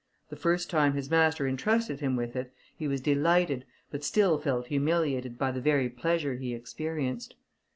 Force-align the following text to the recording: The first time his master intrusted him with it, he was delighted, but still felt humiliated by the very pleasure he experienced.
The 0.29 0.35
first 0.35 0.67
time 0.71 0.93
his 0.95 1.11
master 1.11 1.45
intrusted 1.45 1.99
him 1.99 2.15
with 2.15 2.35
it, 2.35 2.51
he 2.75 2.87
was 2.87 3.01
delighted, 3.01 3.65
but 3.91 4.03
still 4.03 4.39
felt 4.39 4.65
humiliated 4.65 5.37
by 5.37 5.51
the 5.51 5.61
very 5.61 5.89
pleasure 5.89 6.33
he 6.37 6.55
experienced. 6.55 7.35